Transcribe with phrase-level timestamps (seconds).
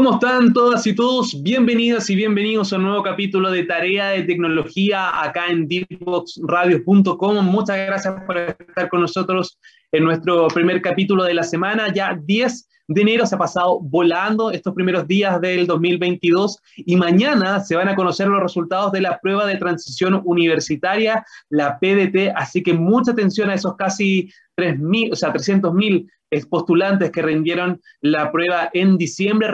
[0.00, 1.42] ¿Cómo están todas y todos?
[1.42, 7.44] Bienvenidas y bienvenidos a un nuevo capítulo de Tarea de Tecnología acá en deepboxradio.com.
[7.44, 9.58] Muchas gracias por estar con nosotros
[9.92, 11.92] en nuestro primer capítulo de la semana.
[11.92, 17.60] Ya 10 de enero se ha pasado volando estos primeros días del 2022 y mañana
[17.60, 22.32] se van a conocer los resultados de la prueba de transición universitaria, la PDT.
[22.34, 26.08] Así que mucha atención a esos casi 3.000, o sea, 300.000
[26.48, 29.48] postulantes que rindieron la prueba en diciembre.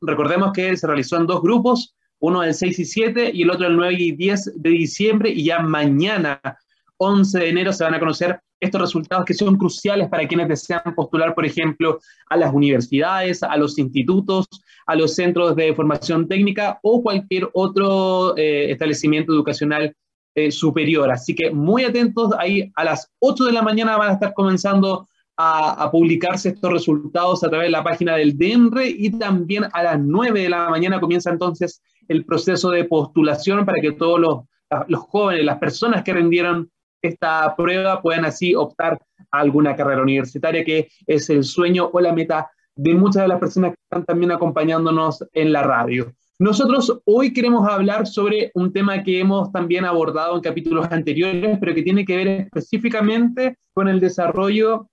[0.00, 3.66] recordemos que se realizó en dos grupos, uno el 6 y 7 y el otro
[3.66, 6.40] el 9 y 10 de diciembre y ya mañana,
[6.98, 10.94] 11 de enero, se van a conocer estos resultados que son cruciales para quienes desean
[10.96, 14.46] postular, por ejemplo, a las universidades, a los institutos,
[14.86, 19.94] a los centros de formación técnica o cualquier otro eh, establecimiento educacional
[20.34, 21.10] eh, superior.
[21.10, 25.06] Así que muy atentos, ahí a las 8 de la mañana van a estar comenzando
[25.40, 30.00] a, publicarse estos resultados a través de la página del DENRE y también a las
[30.00, 34.38] 9 de la mañana comienza entonces el proceso de postulación para que todos los,
[34.88, 36.68] los jóvenes, las personas que rindieron
[37.00, 38.98] esta prueba puedan así optar
[39.30, 43.38] a alguna carrera universitaria que es el sueño o la meta de muchas de las
[43.38, 46.12] personas que están también acompañándonos en la radio.
[46.40, 51.74] Nosotros hoy queremos hablar sobre un tema que hemos también abordado en capítulos anteriores, pero
[51.74, 54.88] que tiene que ver específicamente con el desarrollo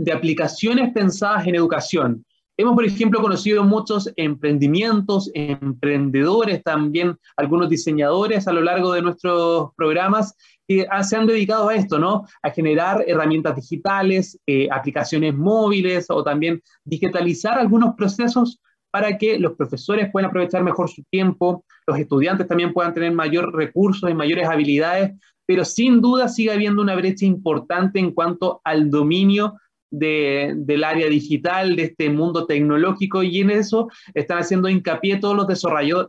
[0.00, 2.24] de aplicaciones pensadas en educación.
[2.56, 9.70] Hemos, por ejemplo, conocido muchos emprendimientos, emprendedores, también algunos diseñadores a lo largo de nuestros
[9.76, 10.34] programas
[10.66, 12.24] que se han dedicado a esto, ¿no?
[12.42, 19.52] A generar herramientas digitales, eh, aplicaciones móviles o también digitalizar algunos procesos para que los
[19.52, 24.48] profesores puedan aprovechar mejor su tiempo, los estudiantes también puedan tener mayor recursos y mayores
[24.48, 25.12] habilidades,
[25.46, 29.59] pero sin duda sigue habiendo una brecha importante en cuanto al dominio
[29.90, 35.46] del área digital, de este mundo tecnológico, y en eso están haciendo hincapié todos los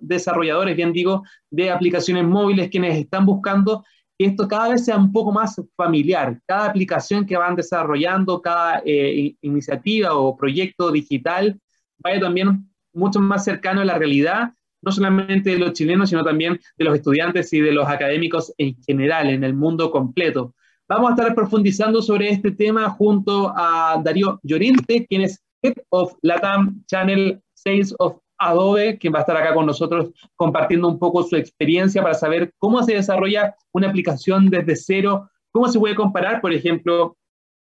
[0.02, 3.84] desarrolladores, bien digo, de aplicaciones móviles, quienes están buscando
[4.18, 6.40] que esto cada vez sea un poco más familiar.
[6.46, 11.60] Cada aplicación que van desarrollando, cada eh, iniciativa o proyecto digital,
[11.98, 16.60] vaya también mucho más cercano a la realidad, no solamente de los chilenos, sino también
[16.78, 20.54] de los estudiantes y de los académicos en general, en el mundo completo.
[20.94, 26.16] Vamos a estar profundizando sobre este tema junto a Darío Llorente, quien es Head of
[26.22, 31.24] Latam Channel Sales of Adobe, quien va a estar acá con nosotros compartiendo un poco
[31.24, 36.42] su experiencia para saber cómo se desarrolla una aplicación desde cero, cómo se puede comparar,
[36.42, 37.16] por ejemplo,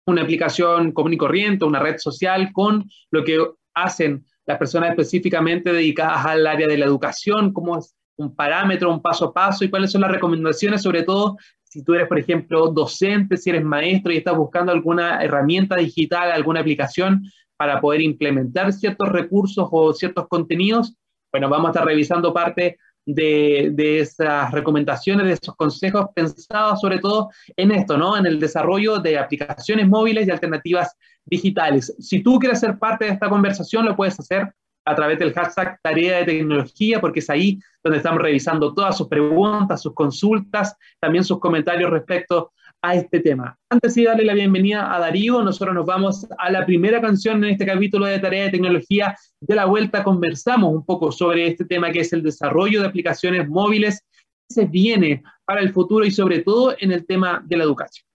[0.06, 5.72] una aplicación común y corriente, una red social, con lo que hacen las personas específicamente
[5.72, 9.70] dedicadas al área de la educación, cómo es un parámetro, un paso a paso y
[9.70, 11.36] cuáles son las recomendaciones, sobre todo
[11.68, 16.32] si tú eres, por ejemplo, docente, si eres maestro y estás buscando alguna herramienta digital,
[16.32, 17.22] alguna aplicación
[17.56, 20.94] para poder implementar ciertos recursos o ciertos contenidos,
[21.30, 26.98] bueno, vamos a estar revisando parte de, de, esas recomendaciones, de esos consejos pensados sobre
[26.98, 28.16] todo en esto, ¿no?
[28.16, 31.94] En el desarrollo de aplicaciones móviles y alternativas digitales.
[31.98, 34.52] Si tú quieres ser parte de esta conversación, lo puedes hacer
[34.88, 39.06] a través del hashtag Tarea de Tecnología, porque es ahí donde estamos revisando todas sus
[39.06, 43.54] preguntas, sus consultas, también sus comentarios respecto a este tema.
[43.70, 47.50] Antes de darle la bienvenida a Darío, nosotros nos vamos a la primera canción en
[47.50, 49.14] este capítulo de Tarea de Tecnología.
[49.40, 53.46] De la vuelta conversamos un poco sobre este tema que es el desarrollo de aplicaciones
[53.46, 54.02] móviles
[54.48, 58.06] se viene para el futuro y sobre todo en el tema de la educación.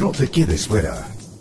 [0.00, 1.06] No te quedes fuera.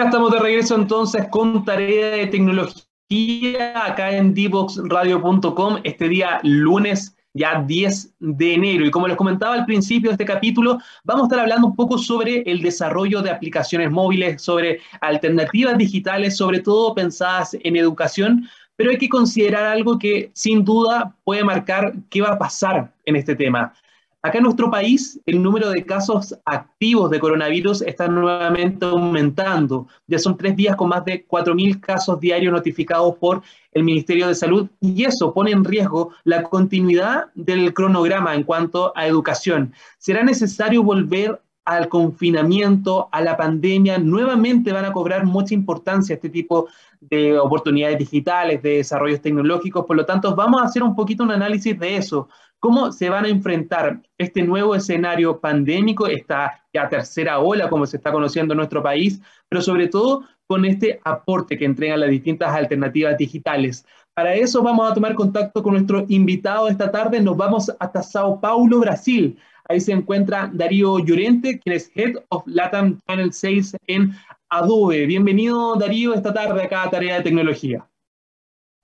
[0.00, 7.14] Ya estamos de regreso entonces con tarea de tecnología acá en divoxradio.com este día lunes
[7.34, 8.86] ya 10 de enero.
[8.86, 11.98] Y como les comentaba al principio de este capítulo, vamos a estar hablando un poco
[11.98, 18.92] sobre el desarrollo de aplicaciones móviles, sobre alternativas digitales, sobre todo pensadas en educación, pero
[18.92, 23.36] hay que considerar algo que sin duda puede marcar qué va a pasar en este
[23.36, 23.74] tema.
[24.22, 29.88] Acá en nuestro país, el número de casos activos de coronavirus está nuevamente aumentando.
[30.06, 34.34] Ya son tres días con más de 4.000 casos diarios notificados por el Ministerio de
[34.34, 39.72] Salud y eso pone en riesgo la continuidad del cronograma en cuanto a educación.
[39.96, 43.98] ¿Será necesario volver al confinamiento, a la pandemia?
[43.98, 46.68] Nuevamente van a cobrar mucha importancia este tipo
[47.00, 49.86] de oportunidades digitales, de desarrollos tecnológicos.
[49.86, 52.28] Por lo tanto, vamos a hacer un poquito un análisis de eso
[52.60, 57.96] cómo se van a enfrentar este nuevo escenario pandémico, esta ya tercera ola, como se
[57.96, 62.54] está conociendo en nuestro país, pero sobre todo con este aporte que entregan las distintas
[62.54, 63.84] alternativas digitales.
[64.14, 67.20] Para eso vamos a tomar contacto con nuestro invitado esta tarde.
[67.20, 69.38] Nos vamos hasta Sao Paulo, Brasil.
[69.70, 74.12] Ahí se encuentra Darío Llorente, quien es Head of Latam Channel 6 en
[74.48, 75.06] Adobe.
[75.06, 77.88] Bienvenido, Darío, esta tarde acá a Tarea de Tecnología.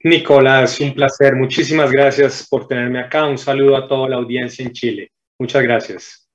[0.05, 1.35] Nicolás, un placer.
[1.35, 3.27] Muchísimas gracias por tenerme acá.
[3.27, 5.11] Un saludo a toda la audiencia en Chile.
[5.41, 6.29] Muchas gracias.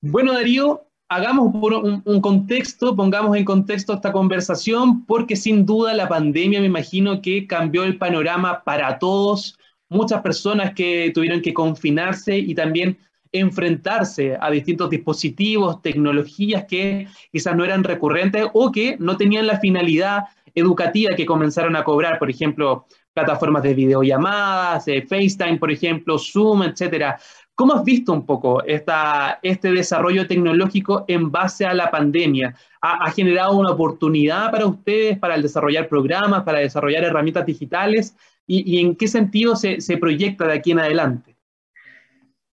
[0.00, 6.08] Bueno, Darío, hagamos un, un, contexto, pongamos en contexto esta conversación, porque sin duda la
[6.08, 9.56] pandemia me imagino que cambió el panorama para todos,
[9.88, 12.98] muchas personas que tuvieron que confinarse y también
[13.32, 19.58] enfrentarse a distintos dispositivos, tecnologías que quizás no eran recurrentes o que no tenían la
[19.58, 20.24] finalidad
[20.54, 27.18] educativa que comenzaron a cobrar, por ejemplo, plataformas de videollamadas, FaceTime, por ejemplo, Zoom, etcétera.
[27.54, 32.54] ¿Cómo has visto un poco esta, este desarrollo tecnológico en base a la pandemia?
[32.82, 38.14] ¿Ha, generado una oportunidad para ustedes para desarrollar programas, para desarrollar herramientas digitales?
[38.46, 41.36] ¿Y, en qué sentido se, se, proyecta de aquí en adelante?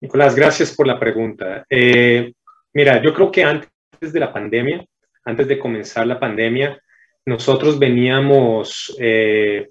[0.00, 1.64] Nicolás, gracias por la pregunta.
[1.70, 2.32] Eh,
[2.74, 4.84] mira, yo creo que antes de la pandemia,
[5.24, 6.80] antes de comenzar la pandemia,
[7.24, 9.70] nosotros veníamos eh,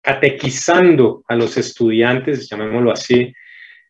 [0.00, 3.32] catequizando a los estudiantes, llamémoslo así,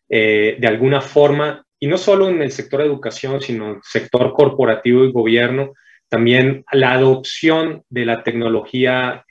[0.09, 4.33] eh, de alguna forma, y no solo en el sector educación, sino en el sector
[4.33, 5.73] corporativo y gobierno,
[6.09, 9.23] también la adopción de la tecnología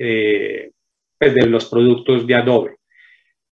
[1.20, 2.76] pues de los productos de Adobe.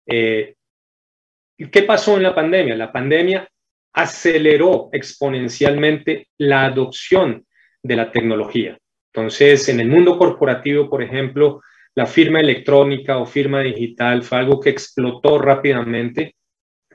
[0.06, 2.74] ¿Qué pasó en la pandemia?
[2.74, 3.46] La pandemia
[3.92, 7.44] aceleró exponencialmente la adopción
[7.82, 8.78] de la tecnología.
[9.12, 11.60] Entonces, en el mundo corporativo, por ejemplo,
[11.94, 16.36] la firma electrónica o firma digital fue algo que explotó rápidamente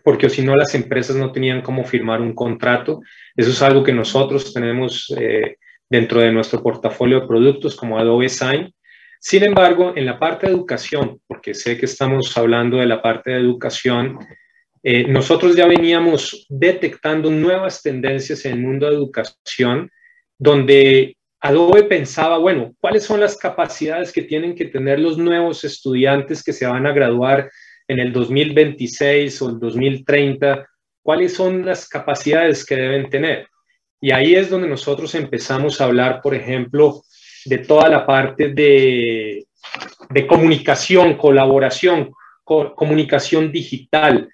[0.04, 3.00] porque si no las empresas no tenían cómo firmar un contrato.
[3.36, 5.56] Eso es algo que nosotros tenemos eh,
[5.90, 8.74] dentro de nuestro portafolio de productos como Adobe Sign.
[9.26, 13.32] Sin embargo, en la parte de educación, porque sé que estamos hablando de la parte
[13.32, 14.20] de educación,
[14.84, 19.90] eh, nosotros ya veníamos detectando nuevas tendencias en el mundo de educación,
[20.38, 26.44] donde Adobe pensaba, bueno, ¿cuáles son las capacidades que tienen que tener los nuevos estudiantes
[26.44, 27.50] que se van a graduar
[27.88, 30.68] en el 2026 o el 2030?
[31.02, 33.48] ¿Cuáles son las capacidades que deben tener?
[34.02, 37.04] Y ahí es donde nosotros empezamos a hablar, por ejemplo,
[37.46, 39.46] de toda la parte de,
[40.28, 42.12] comunicación, colaboración,
[42.44, 44.30] comunicación digital,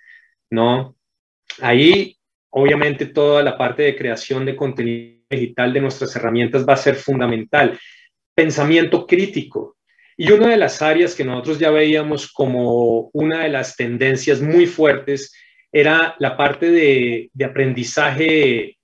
[0.50, 0.96] ¿no?
[1.62, 2.18] Ahí,
[2.50, 6.96] obviamente, toda la parte de creación de contenido digital de nuestras herramientas va a ser
[6.96, 7.80] fundamental.
[8.34, 9.78] Pensamiento crítico.
[10.18, 14.66] Y una de las áreas que nosotros ya veíamos como una de las tendencias muy
[14.66, 15.34] fuertes
[15.72, 18.78] era la parte de, aprendizaje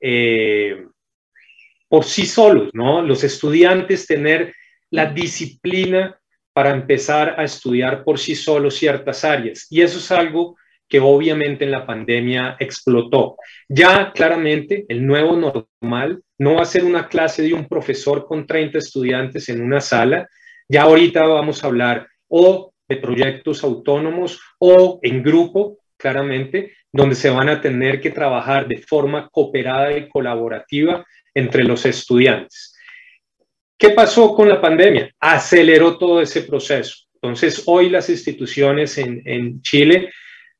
[0.00, 0.86] eh,
[1.92, 3.02] por sí solos, ¿no?
[3.02, 4.54] Los estudiantes tener
[4.88, 6.18] la disciplina
[6.54, 9.66] para empezar a estudiar por sí solos ciertas áreas.
[9.68, 10.56] Y eso es algo
[10.88, 13.36] que obviamente en la pandemia explotó.
[13.68, 18.46] Ya claramente el nuevo normal no va a ser una clase de un profesor con
[18.46, 20.26] 30 estudiantes en una sala.
[20.70, 27.28] Ya ahorita vamos a hablar o de proyectos autónomos o en grupo, claramente, donde se
[27.28, 32.76] van a tener que trabajar de forma cooperada y colaborativa entre los estudiantes.
[33.78, 35.12] ¿Qué pasó con la pandemia?
[35.18, 36.96] Aceleró todo ese proceso.
[37.14, 40.10] Entonces, hoy las instituciones en, en Chile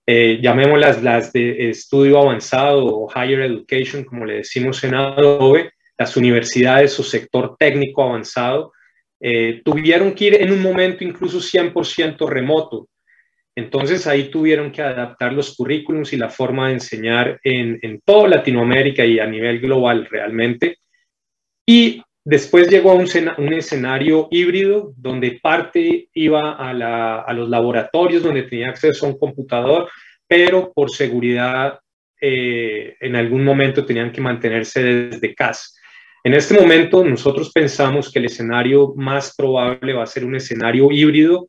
[0.05, 6.17] eh, llamémoslas las de estudio avanzado o higher education, como le decimos en Adobe, las
[6.17, 8.73] universidades o sector técnico avanzado,
[9.21, 12.89] eh, tuvieron que ir en un momento incluso 100% remoto.
[13.55, 18.29] Entonces ahí tuvieron que adaptar los currículums y la forma de enseñar en, en toda
[18.29, 20.79] Latinoamérica y a nivel global realmente.
[21.67, 28.69] Y Después llegó a un, escenario híbrido donde parte iba a, los laboratorios donde tenía
[28.69, 29.91] acceso a un computador,
[30.29, 31.81] pero por seguridad
[32.21, 35.67] eh, en algún momento tenían que mantenerse desde casa.
[36.23, 40.93] En este momento nosotros pensamos que el escenario más probable va a ser un escenario
[40.93, 41.49] híbrido.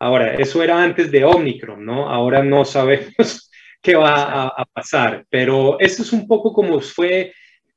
[0.00, 2.08] Ahora, eso era antes de Omicron, ¿no?
[2.08, 3.50] Ahora no sabemos
[3.82, 5.26] qué va a, pasar.
[5.28, 7.34] Pero eso es un poco como fue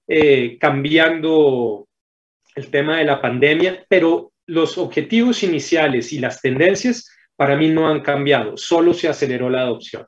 [0.07, 1.87] eh, cambiando
[2.55, 7.89] el tema de la pandemia, pero los objetivos iniciales y las tendencias para mí no
[7.89, 10.05] han cambiado, solo se aceleró la adopción.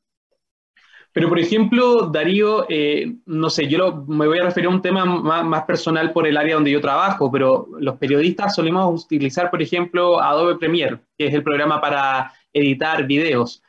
[1.15, 5.05] Pero, por ejemplo, Darío, eh, no sé, yo me voy a referir a un tema
[5.05, 10.21] más, personal por el área donde yo trabajo, pero los periodistas solemos utilizar, por ejemplo,
[10.21, 13.63] Adobe Premiere, que es el programa para editar videos.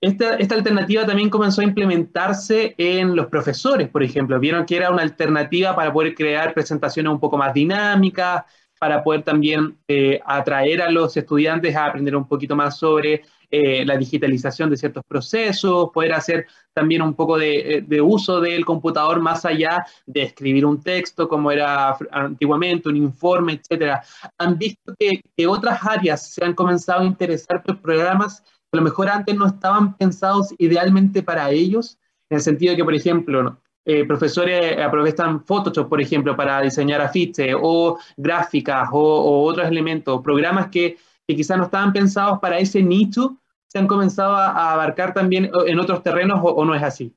[0.00, 4.38] Esta, esta, alternativa también comenzó a implementarse en los profesores, por ejemplo.
[4.38, 8.44] Vieron que era una alternativa para poder crear presentaciones un poco más dinámicas,
[8.84, 13.82] para poder también eh, atraer a los estudiantes a aprender un poquito más sobre eh,
[13.82, 19.22] la digitalización de ciertos procesos, poder hacer también un poco de, eh, uso del computador
[19.22, 24.02] más allá de escribir un texto como era antiguamente, un informe, etcétera.
[24.36, 28.76] Han visto que, que otras áreas se han comenzado a interesar por programas que a
[28.76, 31.96] lo mejor antes no estaban pensados idealmente para ellos,
[32.28, 37.00] en el sentido de que, por ejemplo, eh, profesores aprovechan Photoshop, por ejemplo, para diseñar
[37.00, 42.82] afiches o gráficas o, otros elementos, programas que, que quizás no estaban pensados para ese
[42.82, 47.12] nicho, se han comenzado a, abarcar también en otros terrenos o, no es así?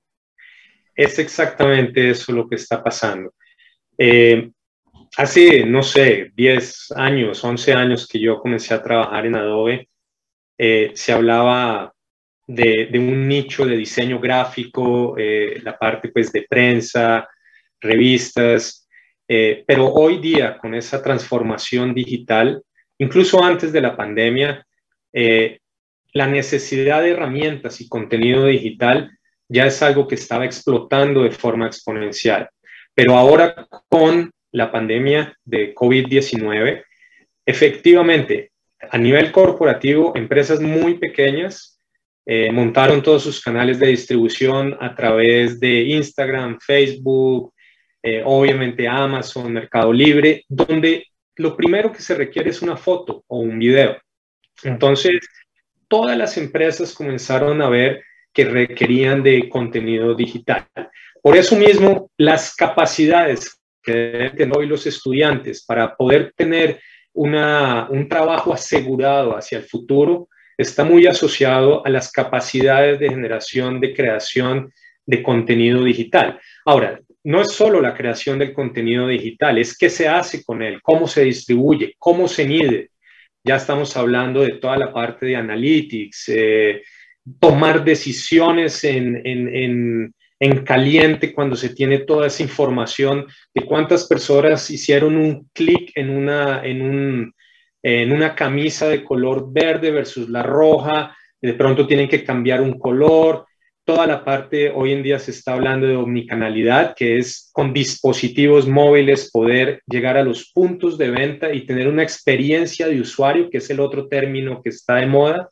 [0.95, 3.33] Es exactamente eso lo que está pasando.
[3.97, 4.49] Eh,
[5.15, 9.87] hace, no sé, 10 años, 11 años que yo comencé a trabajar en Adobe,
[10.57, 11.93] eh, se hablaba
[12.47, 17.27] de, un nicho de diseño gráfico, eh, la parte pues de prensa,
[17.79, 18.87] revistas,
[19.27, 22.63] pero hoy día con esa transformación digital,
[22.97, 24.65] incluso antes de la pandemia,
[26.13, 29.11] la necesidad de herramientas y contenido digital
[29.49, 32.49] ya es algo que estaba explotando de forma exponencial.
[32.93, 36.83] Pero ahora con la pandemia de COVID-19,
[37.45, 38.51] efectivamente,
[38.91, 41.76] a nivel corporativo, empresas muy pequeñas
[42.29, 47.53] eh, montaron todos sus canales de distribución a través de Instagram, Facebook,
[48.03, 51.05] eh, obviamente Amazon, Mercado Libre, donde
[51.37, 53.95] lo primero que se requiere es una foto o un video.
[54.63, 55.21] Entonces,
[55.87, 58.03] todas las empresas comenzaron a ver
[58.33, 60.67] que requerían de contenido digital.
[61.23, 66.81] Por eso mismo, las capacidades que deben tener hoy los estudiantes para poder tener
[67.13, 70.27] un trabajo asegurado hacia el futuro
[70.57, 74.73] está muy asociado a las capacidades de generación, de creación
[75.05, 76.39] de contenido digital.
[76.65, 80.81] Ahora, no es solo la creación del contenido digital, es qué se hace con él,
[80.81, 82.91] cómo se distribuye, cómo se mide,
[83.43, 86.81] ya estamos hablando de toda la parte de analytics, eh,
[87.39, 90.13] tomar decisiones en,
[90.65, 96.61] caliente cuando se tiene toda esa información de cuántas personas hicieron un clic en una,
[96.63, 97.33] en,
[97.89, 102.77] en una camisa de color verde versus la roja, de pronto tienen que cambiar un
[102.77, 103.45] color,
[103.85, 108.67] toda la parte, hoy en día se está hablando de omnicanalidad, que es con dispositivos
[108.67, 113.59] móviles poder llegar a los puntos de venta y tener una experiencia de usuario, que
[113.59, 115.49] es el otro término que está de moda,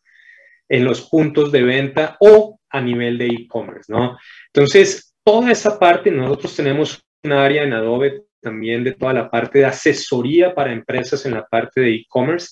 [0.67, 4.17] en los puntos de venta o a nivel de e-commerce, ¿no?
[4.53, 9.59] Entonces, toda esa parte, nosotros tenemos un área en Adobe también de toda la parte
[9.59, 12.49] de asesoría para empresas en la parte de e-commerce,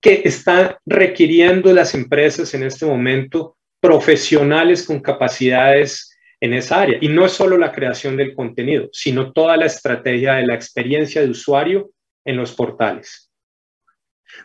[0.00, 6.98] que está requiriendo las empresas en este momento profesionales con capacidades en esa área.
[7.00, 11.22] Y no es solo la creación del contenido, sino toda la estrategia de la experiencia
[11.22, 11.92] de usuario
[12.24, 13.31] en los portales.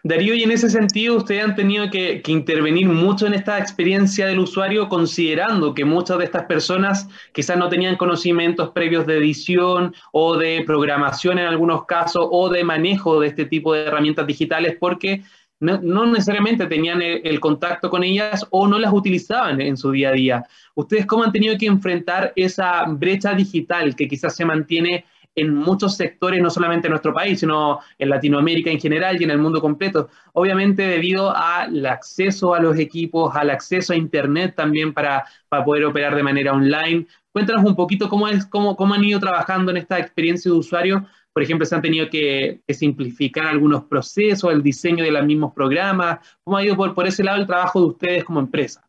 [0.03, 4.39] Darío, y en ese sentido, ustedes han tenido que, intervenir mucho en esta experiencia del
[4.39, 10.37] usuario, considerando que muchas de estas personas quizás no tenían conocimientos previos de edición o
[10.37, 15.23] de programación en algunos casos o de manejo de este tipo de herramientas digitales, porque
[15.59, 20.13] no, necesariamente tenían el, contacto con ellas o no las utilizaban en su día a
[20.13, 20.43] día.
[20.75, 25.05] ¿Ustedes cómo han tenido que enfrentar esa brecha digital que quizás se mantiene
[25.37, 29.31] en muchos sectores, no solamente en nuestro país, sino en Latinoamérica en general y en
[29.31, 30.09] el mundo completo?
[30.33, 35.85] Obviamente debido al acceso a los equipos, al acceso a Internet también para, para poder
[35.85, 37.07] operar de manera online.
[37.31, 41.07] Cuéntanos un poquito cómo, es, cómo, cómo han ido trabajando en esta experiencia de usuario
[41.37, 46.17] por ejemplo, se han tenido que, simplificar algunos procesos, el diseño de los mismos programas.
[46.43, 48.86] ¿Cómo ha ido por, ese lado el trabajo de ustedes como empresa?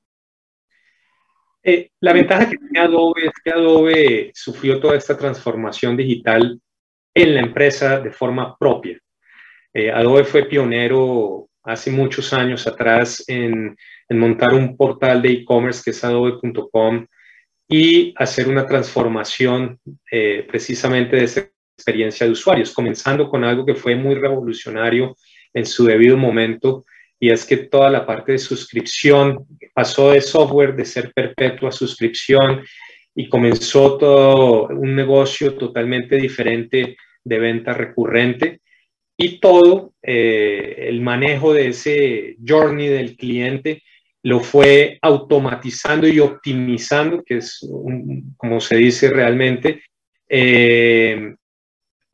[1.71, 6.59] Eh, la ventaja que tiene Adobe es que Adobe sufrió toda esta transformación digital
[7.13, 8.99] en la empresa de forma propia.
[9.75, 13.77] Eh, Adobe fue pionero hace muchos años atrás en,
[14.09, 17.07] montar un portal de e-commerce que es adobe.com
[17.69, 19.79] y hacer una transformación
[20.11, 25.15] eh, precisamente de ese experiencia de usuarios, comenzando con algo que fue muy revolucionario
[25.53, 26.87] en su debido momento,
[27.21, 32.65] y es que toda la parte de suscripción pasó de software de ser perpetua suscripción
[33.15, 38.61] y comenzó todo un negocio totalmente diferente de venta recurrente.
[39.17, 43.83] Y todo eh, el manejo de ese journey del cliente
[44.23, 47.59] lo fue automatizando y optimizando, que es
[48.37, 49.83] como se dice realmente,
[50.29, 51.35] eh,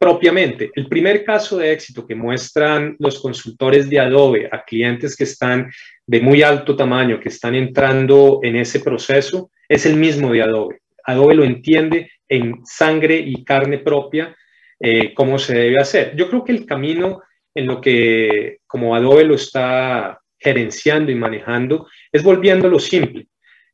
[0.04, 0.70] propiamente.
[0.74, 5.72] El primer caso de éxito que muestran los consultores de Adobe a clientes que están
[6.06, 10.80] de muy alto tamaño, que están entrando en ese proceso, es el mismo de Adobe.
[11.06, 14.36] Adobe lo entiende en sangre y carne propia
[14.78, 16.14] eh, cómo se debe hacer.
[16.14, 17.22] Yo creo que el camino
[17.54, 23.26] en lo que como Adobe lo está gerenciando y manejando es volviéndolo simple.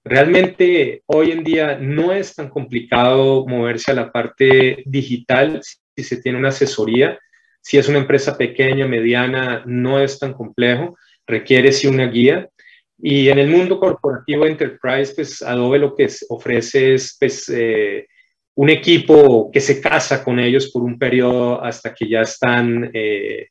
[0.04, 5.60] Realmente hoy en día no es tan complicado moverse a la parte digital
[6.02, 7.18] si se tiene una asesoría.
[7.60, 12.48] Si es una empresa pequeña, mediana, no es tan complejo, requiere sí una guía.
[12.98, 18.06] Y en el mundo corporativo enterprise, pues Adobe lo que ofrece es pues, eh,
[18.54, 23.48] un equipo que se casa con ellos por un periodo hasta que ya están eh,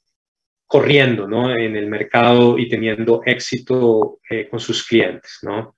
[0.68, 1.52] corriendo ¿no?
[1.52, 5.40] en el mercado y teniendo éxito eh, con sus clientes.
[5.42, 5.76] ¿no?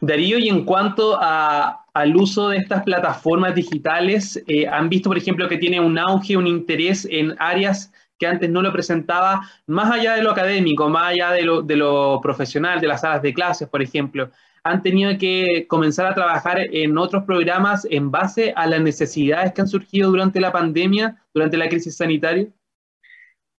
[0.00, 5.48] Darío, y en cuanto al uso de estas plataformas digitales, eh, ¿han visto, por ejemplo,
[5.48, 10.14] que tiene un auge, un interés en áreas que antes no lo presentaba, más allá
[10.14, 14.30] de lo académico, más allá de lo, profesional, de las salas de clases, por ejemplo?
[14.62, 19.62] han tenido que comenzar a trabajar en otros programas en base a las necesidades que
[19.62, 22.46] han surgido durante la pandemia, durante la crisis sanitaria?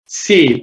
[0.04, 0.60] Sí,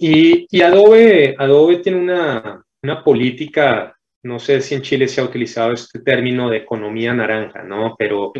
[0.51, 2.63] y, Adobe, Adobe tiene una,
[3.03, 3.96] política,
[4.27, 7.95] no sé si en Chile se ha utilizado este término de economía naranja, ¿no?
[7.97, 8.33] Pero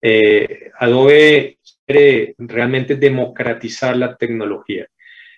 [0.00, 4.86] eh, Adobe quiere realmente democratizar la tecnología.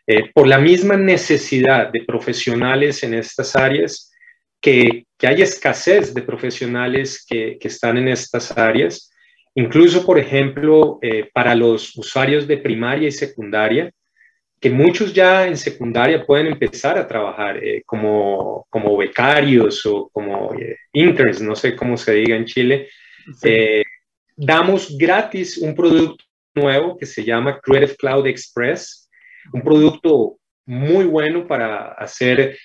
[0.07, 4.13] Eh, por la misma necesidad de profesionales en estas áreas,
[4.61, 9.11] que, que hay escasez de profesionales que, que, están en estas áreas,
[9.55, 13.91] incluso, por ejemplo, eh, para los usuarios de primaria y secundaria,
[14.61, 20.55] que muchos ya en secundaria pueden empezar a trabajar eh, como, como becarios o como
[20.55, 22.89] eh, interns, no sé cómo se diga en Chile.
[23.43, 23.85] Eh,
[24.35, 29.11] damos gratis un producto nuevo que se llama Creative Cloud Express,
[29.53, 32.59] un producto muy bueno para hacer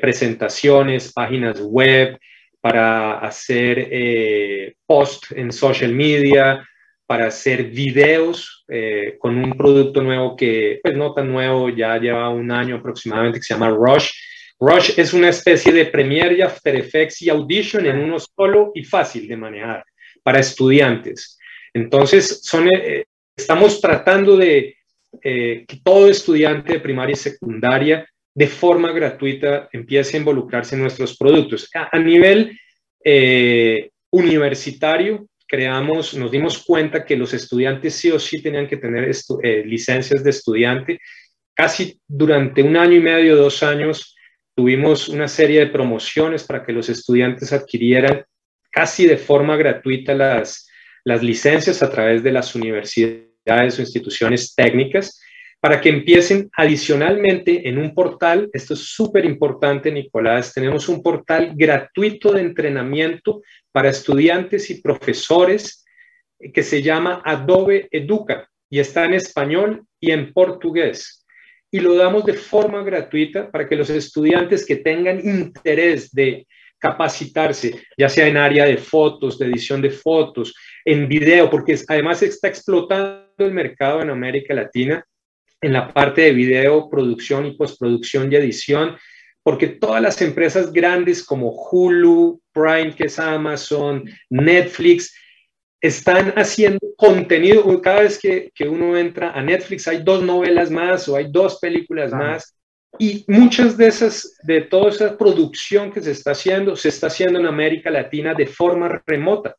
[0.00, 2.18] presentaciones, páginas web,
[2.60, 6.66] para hacer post en social media,
[7.06, 12.30] para hacer videos eh, con un producto nuevo que, pues no tan nuevo, ya lleva
[12.30, 14.10] un año aproximadamente, que se llama Rush.
[14.58, 18.82] Rush es una especie de Premiere y After Effects y Audition en uno solo y
[18.82, 19.84] fácil de manejar
[20.22, 21.38] para estudiantes.
[21.74, 23.04] Entonces, son, eh,
[23.36, 24.74] estamos tratando de
[25.22, 30.80] eh, que todo estudiante de primaria y secundaria de forma gratuita empiece a involucrarse en
[30.80, 31.68] nuestros productos.
[31.74, 32.58] A, a nivel
[34.10, 39.10] universitario, creamos, nos dimos cuenta que los estudiantes sí o sí tenían que tener
[39.42, 40.98] eh, licencias de estudiante.
[41.52, 44.16] Casi durante un año y medio, dos años,
[44.56, 48.24] tuvimos una serie de promociones para que los estudiantes adquirieran
[48.70, 50.70] casi de forma gratuita las,
[51.04, 55.20] las licencias a través de las universidades o instituciones técnicas
[55.62, 61.52] para que empiecen adicionalmente en un portal, esto es súper importante, Nicolás, tenemos un portal
[61.54, 65.84] gratuito de entrenamiento para estudiantes y profesores
[66.52, 71.24] que se llama Adobe Educa y está en español y en portugués.
[71.70, 76.44] Y lo damos de forma gratuita para que los estudiantes que tengan interés de
[76.76, 82.20] capacitarse, ya sea en área de fotos, de edición de fotos, en video, porque además
[82.24, 85.06] está explotando el mercado en América Latina
[85.62, 88.96] en la parte de video, producción y postproducción y edición,
[89.44, 95.14] porque todas las empresas grandes como Hulu, Prime, que es Amazon, Netflix,
[95.80, 97.80] están haciendo contenido.
[97.80, 101.58] Cada vez que, que uno entra a Netflix hay dos novelas más o hay dos
[101.60, 102.56] películas más.
[102.98, 107.38] Y muchas de esas, de toda esa producción que se está haciendo, se está haciendo
[107.40, 109.56] en América Latina de forma remota.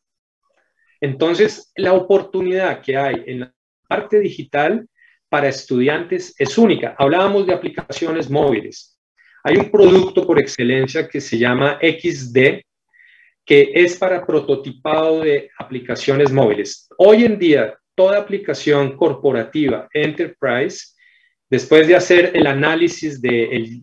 [1.00, 3.54] Entonces, la oportunidad que hay en la
[3.88, 4.88] parte digital
[5.34, 6.94] para estudiantes es única.
[6.96, 8.96] Hablábamos de aplicaciones móviles.
[9.42, 12.62] Hay un producto por excelencia que se llama XD,
[13.44, 16.86] que es para prototipado de aplicaciones móviles.
[16.98, 20.94] Hoy en día, toda aplicación corporativa, enterprise,
[21.50, 23.80] después de hacer el análisis de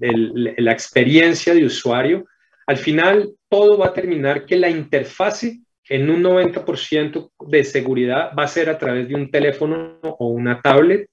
[0.57, 2.27] la experiencia de usuario,
[2.65, 5.59] al final todo va a terminar que la interfase
[5.89, 10.61] en un 90% de seguridad va a ser a través de un teléfono o una
[10.61, 11.10] tablet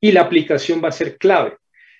[0.00, 1.56] y la aplicación va a ser clave.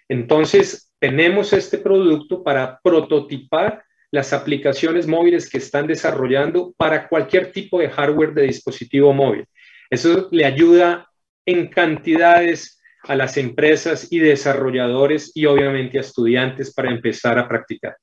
[0.09, 7.81] Entonces, tenemos este producto para prototipar las aplicaciones móviles que están desarrollando para cualquier tipo
[7.81, 9.47] de hardware de dispositivo móvil.
[9.91, 11.09] Eso le ayuda
[11.45, 17.97] en cantidades a las empresas y desarrolladores y obviamente a estudiantes para empezar a practicar.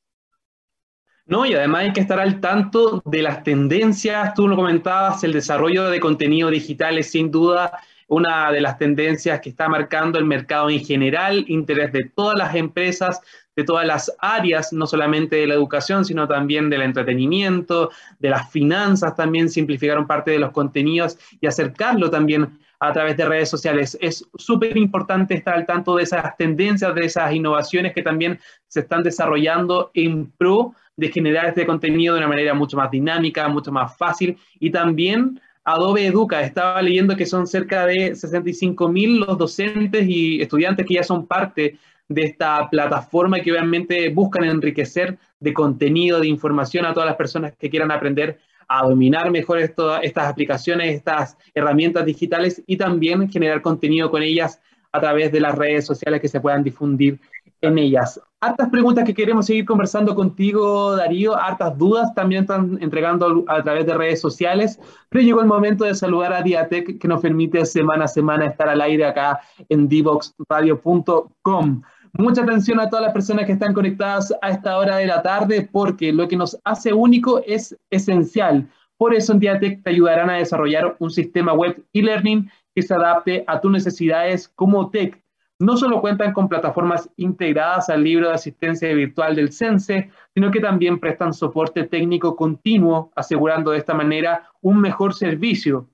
[1.25, 5.31] No, y además hay que estar al tanto de las tendencias, tú lo comentabas, el
[5.31, 10.25] desarrollo de contenido digital es sin duda una de las tendencias que está marcando el
[10.25, 13.21] mercado en general, interés de todas las empresas,
[13.55, 18.49] de todas las áreas, no solamente de la educación, sino también del entretenimiento, de las
[18.51, 23.97] finanzas también, simplificaron parte de los contenidos y acercarlo también a través de redes sociales.
[24.01, 28.81] Es súper importante estar al tanto de esas tendencias, de esas innovaciones que también se
[28.81, 33.71] están desarrollando en pro de generar este contenido de una manera mucho más dinámica, mucho
[33.71, 36.41] más fácil y también Adobe Educa.
[36.41, 41.25] Estaba leyendo que son cerca de 65 mil los docentes y estudiantes que ya son
[41.25, 47.15] parte de esta plataforma que obviamente buscan enriquecer de contenido, de información a todas las
[47.15, 53.61] personas que quieran aprender a dominar mejor estas aplicaciones, estas herramientas digitales y también generar
[53.61, 57.19] contenido con ellas a través de las redes sociales que se puedan difundir
[57.63, 58.21] en ellas.
[58.41, 63.85] Hartas preguntas que queremos seguir conversando contigo, Darío, hartas dudas también están entregando a través
[63.85, 68.03] de redes sociales, pero llegó el momento de saludar a Diatec que nos permite semana
[68.03, 71.81] a semana estar al aire acá en divoxradio.com.
[72.15, 75.67] Mucha atención a todas las personas que están conectadas a esta hora de la tarde
[75.71, 78.69] porque lo que nos hace único es esencial.
[78.97, 83.45] Por eso en Diatec te ayudarán a desarrollar un sistema web e-learning que se adapte
[83.47, 85.22] a tus necesidades como tech.
[85.59, 90.59] No solo cuentan con plataformas integradas al libro de asistencia virtual del CENSE, sino que
[90.59, 95.89] también prestan soporte técnico continuo, asegurando de esta manera un mejor servicio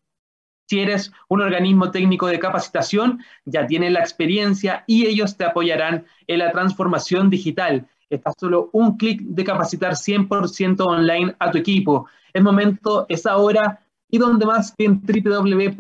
[0.70, 6.06] si eres un organismo técnico de capacitación, ya tienes la experiencia y ellos te apoyarán
[6.28, 7.88] en la transformación digital.
[8.08, 12.08] Está solo un clic de capacitar 100% online a tu equipo.
[12.32, 15.76] Es momento, es ahora y donde más en www.diatec.cl.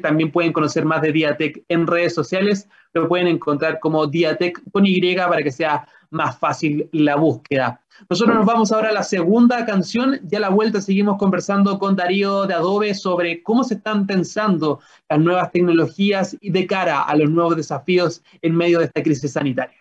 [0.00, 2.68] También pueden conocer más de Diatec en redes sociales.
[2.92, 7.80] Lo pueden encontrar como Diatec con Y para que sea más fácil la búsqueda.
[8.08, 10.18] Nosotros nos vamos ahora a la segunda canción.
[10.24, 14.80] Ya a la vuelta seguimos conversando con Darío de Adobe sobre cómo se están pensando
[15.08, 19.32] las nuevas tecnologías y de cara a los nuevos desafíos en medio de esta crisis
[19.32, 19.78] sanitaria.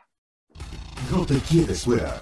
[1.12, 2.21] No te quedes fuera.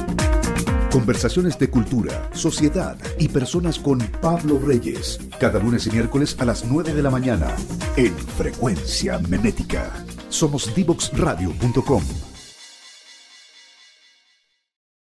[0.91, 5.21] Conversaciones de cultura, sociedad y personas con Pablo Reyes.
[5.39, 7.47] Cada lunes y miércoles a las 9 de la mañana
[7.95, 9.89] en Frecuencia Memética.
[10.27, 12.03] Somos divoxradio.com.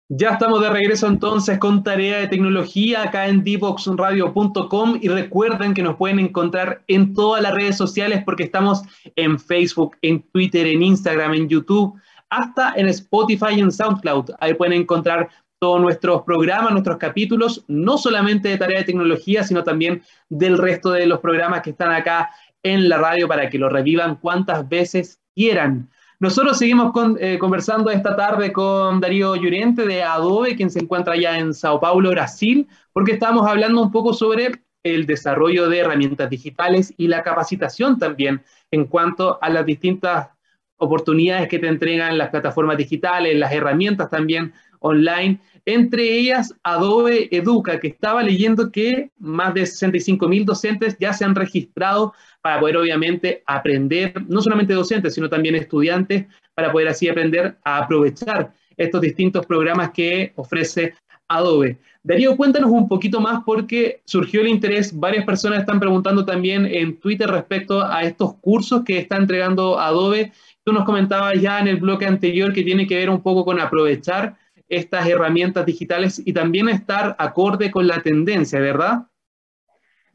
[0.10, 5.82] Ya estamos de regreso entonces con tarea de tecnología acá en divoxradio.com y recuerden que
[5.82, 8.84] nos pueden encontrar en todas las redes sociales porque estamos
[9.16, 12.00] en Facebook, en Twitter, en Instagram, en YouTube
[12.34, 14.32] hasta en Spotify y en SoundCloud.
[14.40, 15.30] Ahí pueden encontrar
[15.64, 20.92] todos nuestros programas, nuestros capítulos, no solamente de tarea de tecnología, sino también del resto
[20.92, 22.32] de los programas que están acá
[22.64, 25.90] en la radio para que lo revivan cuantas veces quieran.
[26.20, 31.40] Nosotros seguimos eh, conversando esta tarde con Darío Llorente de Adobe, quien se encuentra allá
[31.40, 36.94] en Sao Paulo, Brasil, porque estamos hablando un poco sobre el desarrollo de herramientas digitales
[36.98, 40.28] y la capacitación también en cuanto a las distintas
[40.76, 44.52] oportunidades que te entregan las plataformas digitales, las herramientas también
[44.84, 51.14] online, entre ellas Adobe Educa, que estaba leyendo que más de 65 mil docentes ya
[51.14, 56.90] se han registrado para poder obviamente aprender, no solamente docentes, sino también estudiantes, para poder
[56.90, 60.94] así aprender a aprovechar estos distintos programas que ofrece
[61.30, 61.80] Adobe.
[62.04, 67.00] Darío, cuéntanos un poquito más porque surgió el interés, varias personas están preguntando también en
[67.00, 70.34] Twitter respecto a estos cursos que está entregando Adobe.
[70.66, 73.62] Tú nos comentabas ya en el bloque anterior que tiene que ver un poco con
[73.62, 74.36] aprovechar
[74.68, 79.04] estas herramientas digitales y también estar acorde con la tendencia, ¿verdad?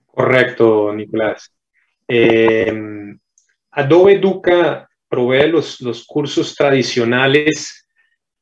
[0.07, 1.53] Correcto, Nicolás.
[2.07, 2.73] Eh,
[3.71, 7.87] Adobe Educa provee los, los cursos tradicionales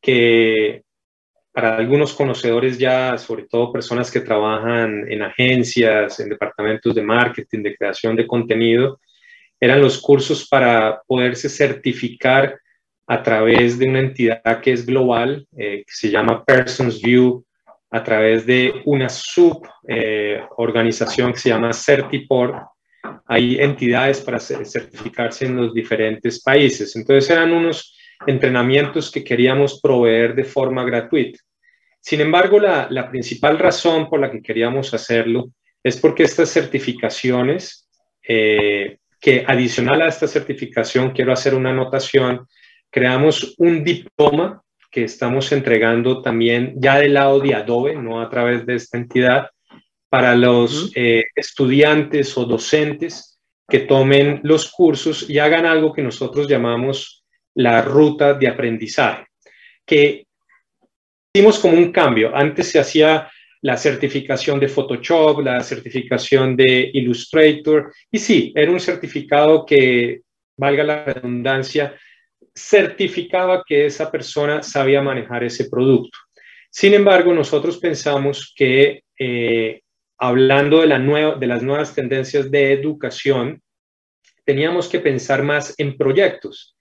[0.00, 0.82] que
[1.52, 7.62] para algunos conocedores ya, sobre todo personas que trabajan en agencias, en departamentos de marketing,
[7.62, 9.00] de creación de contenido,
[9.58, 12.60] eran los cursos para poderse certificar
[13.06, 17.46] a través de una entidad que es global, eh, que se llama Persons View,
[17.90, 22.56] a través de una suborganización que se llama Certiport.
[23.26, 26.96] Hay entidades para certificarse en los diferentes países.
[26.96, 31.38] Entonces eran unos entrenamientos que queríamos proveer de forma gratuita.
[32.00, 35.50] Sin embargo, la, la principal razón por la que queríamos hacerlo
[35.82, 37.88] es porque estas certificaciones,
[38.26, 42.46] eh, que adicional a esta certificación, quiero hacer una anotación,
[42.90, 48.64] creamos un diploma que estamos entregando también ya del lado de Adobe, no a través
[48.66, 49.50] de esta entidad,
[50.08, 56.48] para los eh, estudiantes o docentes que tomen los cursos y hagan algo que nosotros
[56.48, 59.26] llamamos la ruta de aprendizaje,
[59.84, 60.26] que
[61.34, 62.34] hicimos como un cambio.
[62.34, 63.28] Antes se hacía
[63.62, 67.92] la certificación de Photoshop, la certificación de Illustrator.
[68.10, 70.20] Y sí, era un certificado que,
[70.56, 71.94] valga la redundancia,
[72.56, 76.18] certificaba que esa persona sabía manejar ese producto.
[76.70, 79.82] Sin embargo, nosotros pensamos que eh,
[80.18, 83.60] hablando de, la de las nuevas tendencias de educación,
[84.44, 86.76] teníamos que pensar más en proyectos.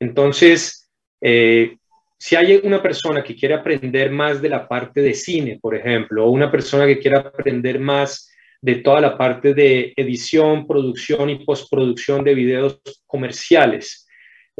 [0.00, 0.90] Entonces,
[1.20, 1.76] eh,
[2.18, 6.26] si hay una persona que quiere aprender más de la parte de cine, por ejemplo,
[6.26, 11.44] o una persona que quiere aprender más de toda la parte de edición, producción y
[11.44, 14.06] postproducción de videos comerciales,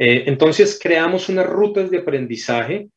[0.03, 2.87] eh, entonces creamos unas rutas de aprendizaje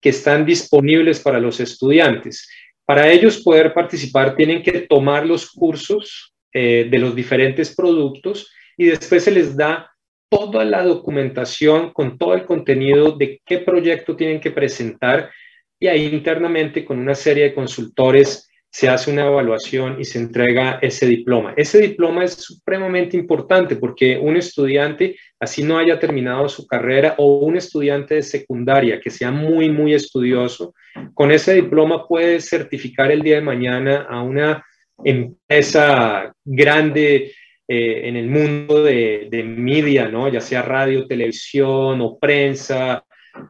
[0.00, 2.48] que están disponibles para los estudiantes.
[2.84, 8.84] Para ellos poder participar tienen que tomar los cursos eh, de los diferentes productos y
[8.84, 9.90] después se les da
[10.28, 15.32] toda la documentación con todo el contenido de qué proyecto tienen que presentar
[15.80, 20.78] y ahí internamente con una serie de consultores se hace una evaluación y se entrega
[20.80, 21.52] ese diploma.
[21.58, 27.40] Ese diploma es supremamente importante porque un estudiante, así no haya terminado su carrera, o
[27.40, 30.74] un estudiante de secundaria que sea muy, muy estudioso,
[31.12, 34.64] con ese diploma puede certificar el día de mañana a una
[35.04, 37.34] empresa grande
[37.68, 40.28] eh, en el mundo de, de media, ¿no?
[40.28, 43.04] ya sea radio, televisión o prensa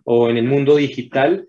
[0.05, 1.47] o en el mundo digital,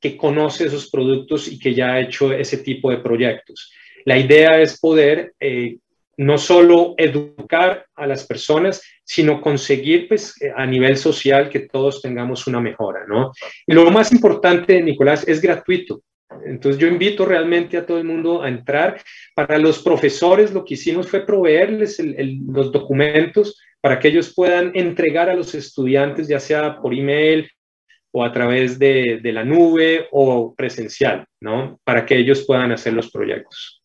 [0.00, 3.72] que conoce esos productos y que ya ha hecho ese tipo de proyectos.
[4.04, 5.78] La idea es poder eh,
[6.16, 12.46] no solo educar a las personas, sino conseguir pues, a nivel social que todos tengamos
[12.46, 13.32] una mejora, ¿no?
[13.66, 16.02] Y lo más importante, Nicolás, es gratuito.
[16.44, 19.00] Entonces yo invito realmente a todo el mundo a entrar.
[19.34, 22.02] Para los profesores lo que hicimos fue proveerles
[22.46, 27.48] los documentos para que ellos puedan entregar a los estudiantes, ya sea por email
[28.12, 31.78] o a través de, de la nube o presencial, ¿no?
[31.84, 33.82] Para que ellos puedan hacer los proyectos.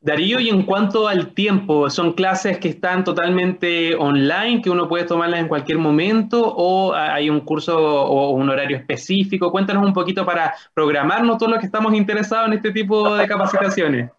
[0.00, 5.04] Darío, y en cuanto al tiempo, ¿son clases que están totalmente online, que uno puede
[5.04, 9.52] tomarlas en cualquier momento, o hay un curso o un horario específico?
[9.52, 14.10] Cuéntanos un poquito para programarnos todos los que estamos interesados en este tipo de capacitaciones.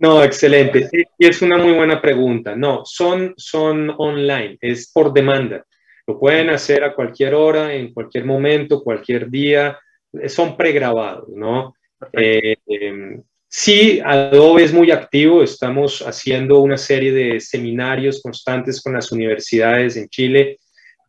[0.00, 0.88] No, excelente.
[1.18, 2.56] Y es una muy buena pregunta.
[2.56, 5.64] No, son, son online, es por demanda.
[6.08, 9.78] Lo pueden hacer a cualquier hora, en cualquier momento, cualquier día.
[10.26, 11.74] Son pregrabados, ¿no?
[12.12, 15.42] Eh, em, Sí, Adobe es muy activo.
[15.42, 20.58] Estamos haciendo una serie de seminarios constantes con las universidades en Chile,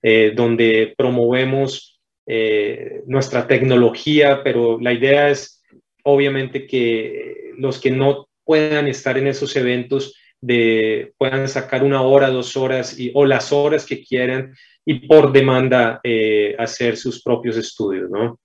[0.02, 5.62] eh, donde promovemos eh, nuestra tecnología, pero la idea es
[6.04, 12.30] obviamente que los que no puedan estar en esos eventos de, puedan sacar una hora,
[12.30, 17.58] dos horas y, o las horas que quieran y por demanda eh, hacer sus propios
[17.58, 18.40] estudios, ¿no?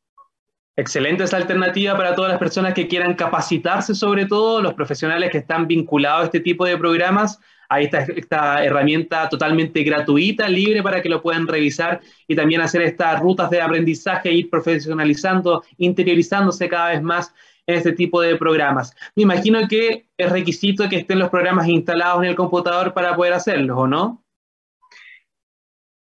[0.77, 5.39] Excelente esa alternativa para todas las personas que quieran capacitarse, sobre todo los profesionales que
[5.39, 7.39] están vinculados a este tipo de programas.
[7.69, 12.83] Ahí está esta herramienta totalmente gratuita, libre para que lo puedan revisar y también hacer
[12.83, 17.33] estas rutas de aprendizaje ir profesionalizando, interiorizándose cada vez más
[17.67, 18.95] en este tipo de programas.
[19.17, 23.33] Me imagino que es requisito que estén los programas instalados en el computador para poder
[23.33, 24.25] hacerlos, ¿o no?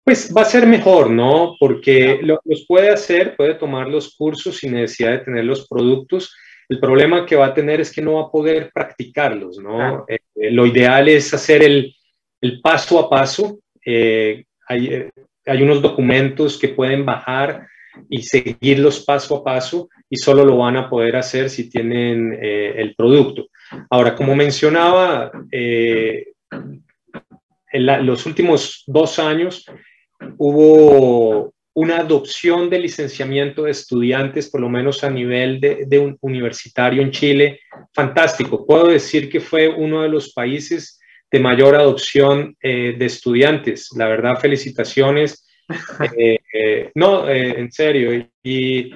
[0.05, 1.55] Pues va a ser mejor, ¿no?
[1.59, 6.35] Porque lo, los puede hacer, puede tomar los cursos sin necesidad de tener los productos.
[6.67, 10.05] El problema que va a tener es que no va a poder practicarlos, ¿no?
[10.07, 10.19] Eh,
[10.51, 11.95] lo ideal es hacer el,
[12.41, 13.59] el paso a paso.
[13.85, 15.09] Eh, hay, eh,
[15.45, 17.67] hay, unos documentos que pueden bajar
[18.09, 22.93] y seguirlos paso a paso y solo lo van a poder hacer si tienen el
[22.95, 23.47] producto.
[23.89, 26.25] Ahora, como mencionaba, en
[28.05, 29.65] los últimos dos años
[30.37, 37.01] hubo una adopción de licenciamiento de estudiantes, por lo menos a nivel de, un universitario
[37.01, 38.67] en Chile, fantástico.
[38.67, 40.99] Puedo decir que fue uno de los países
[41.31, 43.89] de mayor adopción eh, de estudiantes.
[43.97, 45.39] La verdad, felicitaciones.
[46.17, 48.27] Eh, Eh, no, eh, en serio.
[48.43, 48.91] Y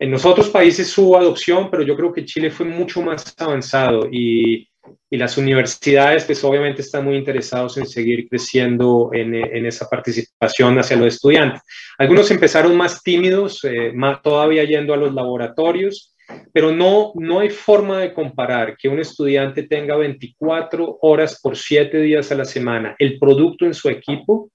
[0.00, 4.08] en los otros países hubo adopción, pero yo creo que Chile fue mucho más avanzado
[4.10, 4.66] y,
[5.10, 10.78] y las universidades, pues obviamente están muy interesados en seguir creciendo en, en esa participación
[10.78, 11.60] hacia los estudiantes.
[11.98, 16.16] Algunos empezaron más tímidos, eh, más, todavía yendo a los laboratorios,
[16.50, 22.00] pero no, no hay forma de comparar que un estudiante tenga 24 horas por 7
[22.00, 24.50] días a la semana el producto en su equipo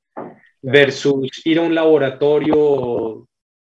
[0.60, 3.27] versus ir a un laboratorio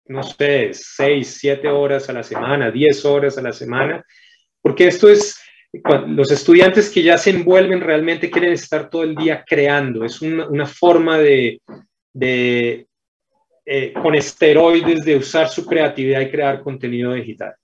[0.05, 4.05] no sé, seis, siete horas a la semana, diez horas a la semana,
[4.61, 5.39] porque esto es,
[6.07, 10.65] los estudiantes que ya se envuelven realmente quieren estar todo el día creando, es una,
[10.65, 11.61] forma de,
[12.13, 12.87] de
[13.65, 17.55] eh, con esteroides, de usar su creatividad y crear contenido digital.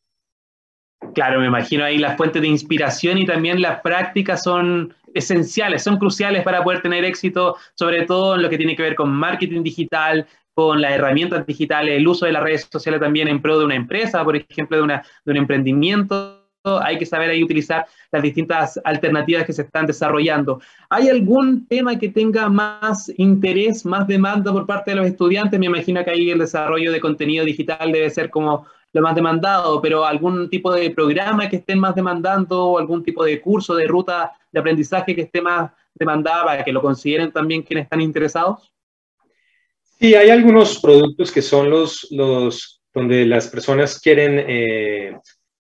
[1.14, 5.98] Claro, me imagino ahí las fuentes de inspiración y también las prácticas son esenciales, son
[5.98, 9.64] cruciales para poder tener éxito, sobre todo en lo que tiene que ver con marketing
[9.64, 10.28] digital,
[10.60, 13.76] con las herramientas digitales, el uso de las redes sociales también en pro de una
[13.76, 16.36] empresa, por ejemplo, de, una, de un emprendimiento.
[16.66, 20.60] Hay que saber ahí utilizar las distintas alternativas que se están desarrollando.
[20.90, 25.58] ¿Hay algún tema que tenga más interés, más demanda por parte de los estudiantes?
[25.58, 29.82] Me imagino que ahí el desarrollo de contenido digital debe ser como lo más demandado,
[29.82, 33.88] pero algún tipo de programa que estén más demandando o algún tipo de curso, de
[33.88, 38.74] ruta de aprendizaje que esté más demandada para que lo consideren también quienes están interesados?
[40.00, 45.18] Sí, hay algunos productos que son los, los donde las personas quieren eh,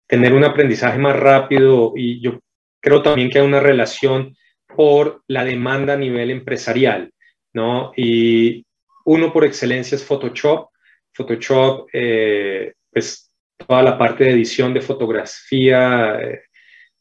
[0.07, 2.39] tener un aprendizaje más rápido y yo
[2.81, 4.33] creo también que hay una relación
[4.75, 7.11] por la demanda a nivel empresarial,
[7.51, 7.91] ¿no?
[7.97, 8.65] Y
[9.03, 10.69] uno por excelencia es Photoshop.
[11.11, 16.43] Photoshop, eh, pues toda la parte de edición de fotografía, eh,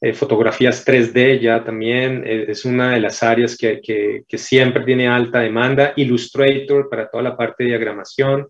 [0.00, 5.08] eh, fotografías 3D ya también eh, es una de las áreas que, que, siempre tiene
[5.08, 5.92] alta demanda.
[5.96, 8.46] Illustrator para toda la parte de diagramación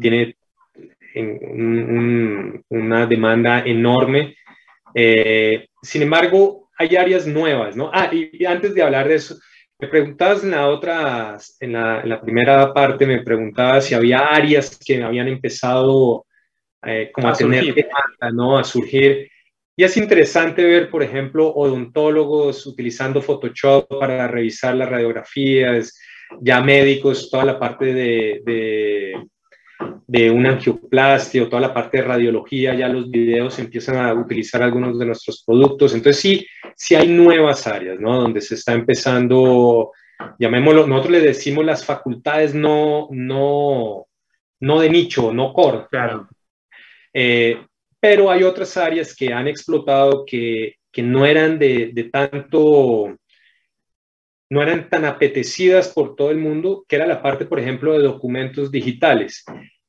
[0.00, 0.36] tiene
[2.68, 4.34] una demanda enorme.
[4.92, 7.90] Eh, sin embargo, hay áreas nuevas, ¿no?
[7.94, 9.38] Ah, y, antes de hablar de eso,
[9.78, 14.18] me preguntabas en la otra, en la, en la primera parte, me preguntabas si había
[14.18, 16.26] áreas que habían empezado
[17.12, 18.58] como a, tener demanda, ¿no?
[18.58, 19.30] A surgir.
[19.78, 25.96] Y es interesante ver, por ejemplo, odontólogos utilizando Photoshop para revisar las radiografías,
[26.40, 29.12] ya médicos, toda la parte de, de,
[30.04, 34.98] de una angioplastia toda la parte de radiología, ya los videos empiezan a utilizar algunos
[34.98, 35.94] de nuestros productos.
[35.94, 38.20] Entonces sí, sí hay nuevas áreas, ¿no?
[38.20, 39.92] Donde se está empezando,
[40.40, 44.08] llamémoslo, nosotros le decimos las facultades no, no,
[44.58, 45.86] no de nicho, no core.
[45.88, 46.26] Claro.
[47.14, 47.62] Eh,
[48.00, 53.16] pero hay otras áreas que han explotado que, que no eran de, de, tanto,
[54.50, 58.04] no eran tan apetecidas por todo el mundo, que era la parte, por ejemplo, de
[58.04, 59.44] documentos digitales.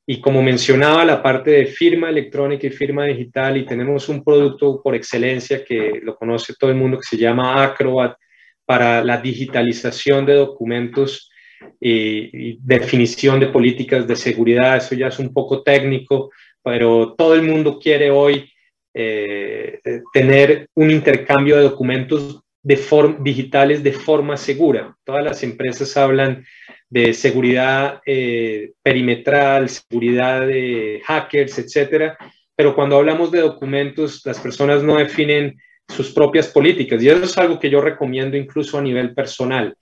[0.06, 4.82] Y como mencionaba, la parte de firma electrónica y firma digital, y tenemos un producto
[4.82, 8.16] por excelencia que lo conoce todo el mundo, que se llama Acrobat,
[8.64, 11.30] para la digitalización de documentos
[11.80, 14.76] y, y definición de políticas de seguridad.
[14.76, 16.30] Eso ya es un poco técnico,
[16.62, 18.50] pero todo el mundo quiere hoy
[18.94, 19.80] eh,
[20.12, 22.78] tener un intercambio de documentos de
[23.20, 24.96] digitales de forma segura.
[25.04, 26.44] Todas las empresas hablan
[26.88, 32.18] de seguridad eh, perimetral, seguridad de hackers, etcétera,
[32.56, 35.56] pero cuando hablamos de documentos, las personas no definen
[35.88, 39.74] sus propias políticas y eso es algo que yo recomiendo incluso a nivel personal.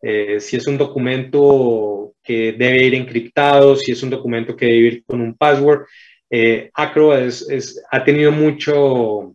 [0.00, 4.78] Eh, si es un documento que debe ir encriptado, si es un documento que debe
[4.78, 5.86] ir con un password,
[6.34, 9.34] eh, Acro es, ha tenido mucho,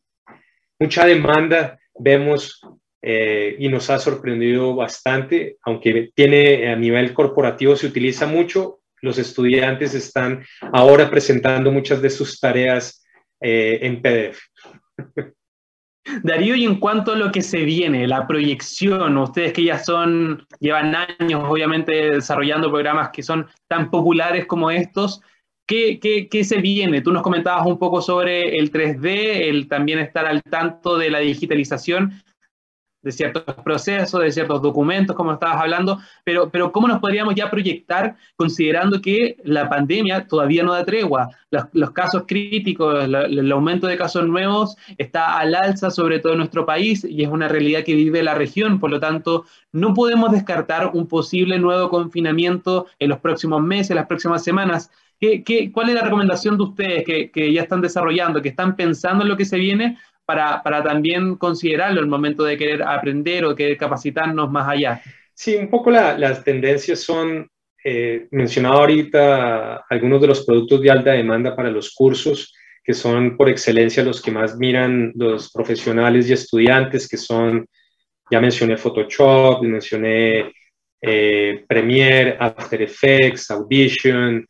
[0.79, 2.59] mucha demanda, vemos,
[3.03, 9.19] eh, y nos ha sorprendido bastante, aunque tiene a nivel corporativo se utiliza mucho, los
[9.19, 13.05] estudiantes están ahora presentando muchas de sus tareas
[13.41, 14.39] eh, en PDF.
[16.23, 20.47] Darío, y en cuanto a lo que se viene, la proyección, ustedes que ya son,
[20.59, 25.21] llevan años obviamente desarrollando programas que son tan populares como estos,
[25.67, 27.01] ¿Qué, qué, qué se viene?
[27.01, 31.19] Tú nos comentabas un poco sobre el 3D, el también estar al tanto de la
[31.19, 32.23] digitalización
[33.07, 37.49] de ciertos procesos, de ciertos documentos, como estabas hablando, pero, pero ¿cómo nos podríamos ya
[37.49, 41.29] proyectar considerando que la pandemia todavía no da tregua?
[41.49, 46.39] Los, casos críticos, el, el, aumento de casos nuevos está al alza, sobre todo en
[46.39, 50.31] nuestro país, y es una realidad que vive la región, por lo tanto, no podemos
[50.31, 54.91] descartar un posible nuevo confinamiento en los próximos meses, las próximas semanas.
[55.19, 58.75] ¿Qué, qué, cuál es la recomendación de ustedes que, que, ya están desarrollando, que están
[58.75, 63.45] pensando en lo que se viene para, para también considerarlo el momento de querer aprender
[63.45, 65.01] o querer capacitarnos más allá?
[65.33, 67.49] Sí, un poco la, las tendencias son
[67.83, 68.27] eh,
[68.65, 72.53] ahorita algunos de los productos de alta demanda para los cursos,
[72.83, 77.65] que son por excelencia los que más miran los profesionales y estudiantes, que son,
[78.29, 80.51] ya mencioné Photoshop, mencioné
[81.01, 84.45] eh, Premiere, After Effects, Audition.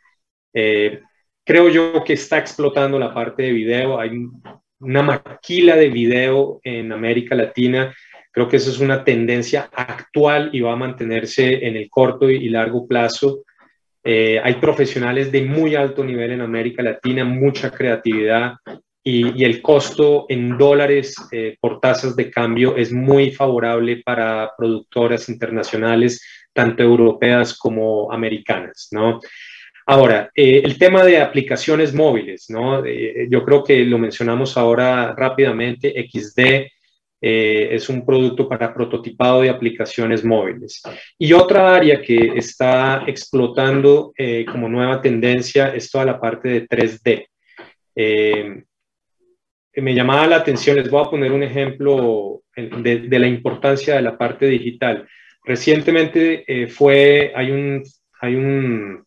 [0.53, 1.01] Eh,
[1.43, 3.99] creo yo que está explotando la parte de video.
[3.99, 4.11] Hay
[4.79, 7.95] una maquila de video en América Latina.
[8.31, 12.49] Creo que eso es una tendencia actual y va a mantenerse en el corto y
[12.49, 13.43] largo plazo.
[14.03, 18.53] Eh, hay profesionales de muy alto nivel en América Latina, mucha creatividad
[19.09, 25.29] y, el costo en dólares eh, por tasas de cambio es muy favorable para productoras
[25.29, 26.21] internacionales,
[26.51, 29.21] tanto europeas como americanas, ¿no?
[29.87, 32.83] Ahora, eh, el tema de aplicaciones móviles, ¿no?
[32.85, 36.67] yo creo que lo mencionamos ahora rápidamente, XD
[37.19, 40.83] eh, es un producto para prototipado de aplicaciones móviles.
[41.17, 46.67] Y otra área que está explotando eh, como nueva tendencia es toda la parte de
[46.67, 47.27] 3D.
[47.95, 48.63] Eh,
[49.77, 54.17] me llamaba la atención, les voy a poner un ejemplo de, la importancia de la
[54.17, 55.07] parte digital.
[55.43, 57.83] Recientemente fue, hay un,
[58.19, 59.05] hay un,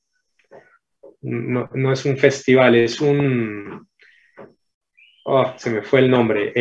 [1.23, 3.89] no, no, es un festival, es un,
[5.25, 6.53] oh, se me fue el nombre.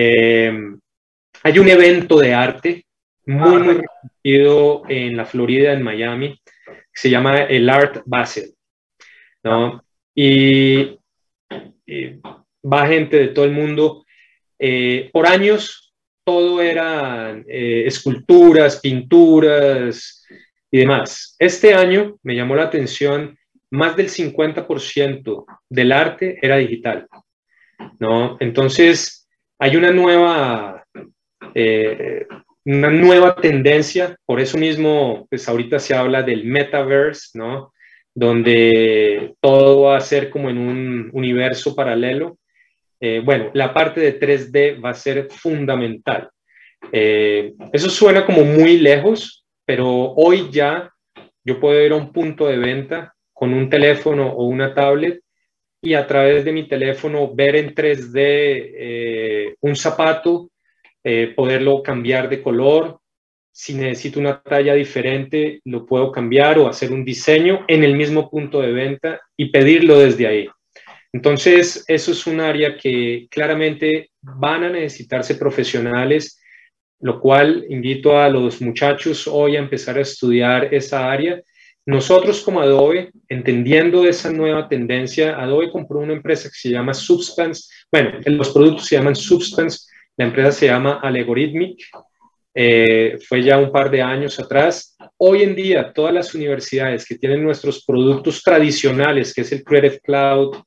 [1.43, 2.85] Hay un evento de arte
[3.25, 8.53] muy, ah, muy conocido en la Florida, en Miami, que se llama el Art Basel,
[9.43, 9.83] ¿no?
[10.15, 10.97] Y,
[12.61, 14.05] va gente de todo el mundo.
[14.59, 15.93] Eh, por años
[16.25, 20.23] todo eran eh, esculturas, pinturas
[20.69, 21.35] y demás.
[21.39, 23.38] Este año me llamó la atención,
[23.71, 27.07] más del 50% del arte era digital,
[27.99, 28.37] ¿no?
[28.39, 29.27] Entonces,
[29.59, 30.85] hay una nueva
[31.53, 32.27] eh,
[32.65, 37.73] una nueva tendencia, por eso mismo, pues ahorita se habla del metaverse, ¿no?
[38.13, 42.37] Donde todo va a ser como en un universo paralelo.
[42.99, 46.29] Eh, bueno, la parte de 3D va a ser fundamental.
[46.91, 50.91] Eh, eso suena como muy lejos, pero hoy ya
[51.43, 55.21] yo puedo ir a un punto de venta con un teléfono o una tablet
[55.81, 60.49] y a través de mi teléfono ver en 3D un zapato
[61.01, 62.99] eh, poderlo cambiar de color.
[63.51, 68.29] Si necesito una talla diferente, lo puedo cambiar o hacer un diseño en el mismo
[68.29, 70.49] punto de venta y pedirlo desde ahí.
[71.13, 76.39] Entonces, eso es un área que claramente van a necesitarse profesionales,
[76.99, 81.41] lo cual invito a los muchachos hoy a empezar a estudiar esa área.
[81.89, 87.63] Nosotros como Adobe, entendiendo esa nueva tendencia, Adobe compró una empresa que se llama Substance.
[87.91, 91.79] Bueno, los productos se llaman Substance, la empresa se llama Algorithmic.
[92.53, 94.95] Eh, fue ya un par de años atrás.
[95.17, 99.99] Hoy en día, todas las universidades que tienen nuestros productos tradicionales, que es el Creative
[100.01, 100.57] Cloud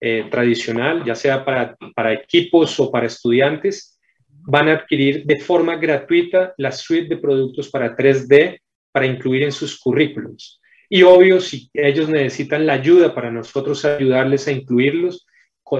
[0.00, 3.98] eh, tradicional, ya sea para, para equipos o para estudiantes,
[4.28, 8.60] van a adquirir de forma gratuita la suite de productos para 3D
[8.92, 10.60] para incluir en sus currículums.
[10.88, 15.26] Y obvio, si ellos necesitan la ayuda para nosotros ayudarles a incluirlos,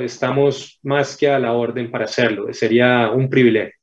[0.02, 2.52] estamos más que a la orden para hacerlo.
[2.52, 3.74] Sería un privilegio.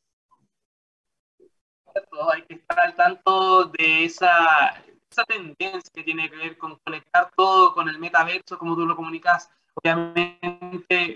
[2.32, 7.32] Hay que estar al tanto de esa, esa tendencia que tiene que ver con conectar
[7.36, 9.50] todo con el metaverso, como tú lo comunicas.
[9.74, 10.38] Obviamente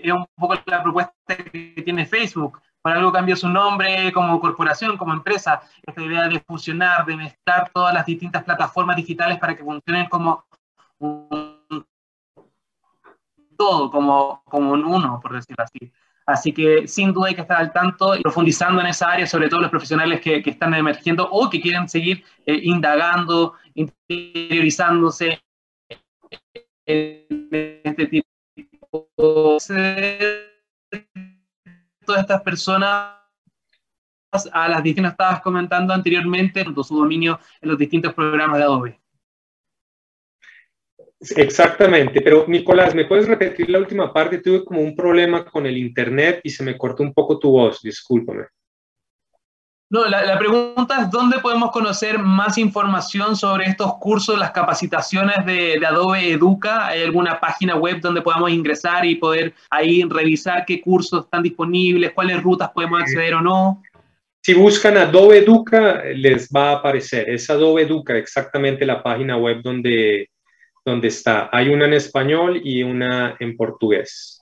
[0.02, 2.60] es un poco la propuesta que tiene Facebook.
[2.82, 5.60] Por algo cambió su nombre como corporación, como empresa.
[5.82, 10.44] Esta idea de fusionar, de mezclar todas las distintas plataformas digitales para que funcionen como
[10.98, 11.60] un
[13.60, 15.92] todo como, como un uno, por decirlo así.
[16.24, 19.50] Así que sin duda hay que estar al tanto y profundizando en esa área, sobre
[19.50, 25.42] todo los profesionales que, que están emergiendo o que quieren seguir eh, indagando, interiorizándose
[26.86, 29.08] en este tipo
[29.68, 30.50] de
[32.10, 33.14] todas estas personas
[34.52, 39.00] a las distintas estabas comentando anteriormente, su dominio en los distintos programas de Adobe.
[41.36, 44.38] Exactamente, pero Nicolás, ¿me puedes repetir la última parte?
[44.38, 47.80] Tuve como un problema con el internet y se me cortó un poco tu voz,
[47.80, 48.46] discúlpame.
[49.90, 55.80] No, la, pregunta es dónde podemos conocer más información sobre estos cursos, las capacitaciones de,
[55.80, 56.86] de, Adobe Educa.
[56.86, 62.12] ¿Hay alguna página web donde podamos ingresar y poder ahí revisar qué cursos están disponibles,
[62.12, 63.82] cuáles rutas podemos acceder o no?
[64.42, 67.28] Si buscan Adobe Educa, les va a aparecer.
[67.28, 70.30] Es Adobe Educa, exactamente la página web donde
[70.84, 71.48] donde está.
[71.52, 74.39] Hay una en español y una en portugués.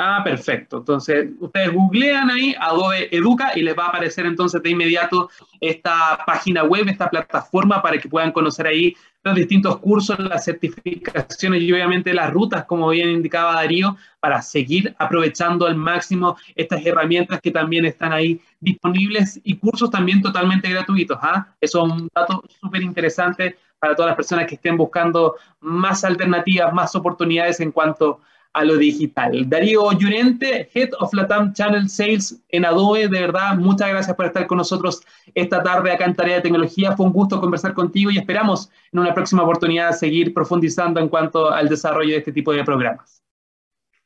[0.00, 0.78] Ah, perfecto.
[0.78, 5.28] Entonces, ustedes googlean ahí Adobe Educa y les va a aparecer entonces de inmediato
[5.60, 8.94] esta página web, esta plataforma para que puedan conocer ahí
[9.24, 14.94] los distintos cursos, las certificaciones y obviamente las rutas, como bien indicaba Darío, para seguir
[15.00, 21.18] aprovechando al máximo estas herramientas que también están ahí disponibles y cursos también totalmente gratuitos.
[21.22, 21.48] ¿ah?
[21.60, 26.72] Eso es un dato súper interesante para todas las personas que estén buscando más alternativas,
[26.72, 28.28] más oportunidades en cuanto a
[28.64, 29.48] lo digital.
[29.48, 34.46] Darío Llorente, Head of Latam Channel Sales en Adobe, de verdad, muchas gracias por estar
[34.46, 35.02] con nosotros
[35.34, 36.96] esta tarde acá en Tarea de Tecnología.
[36.96, 41.50] Fue un gusto conversar contigo y esperamos en una próxima oportunidad seguir profundizando en cuanto
[41.50, 43.22] al desarrollo de este tipo de programas.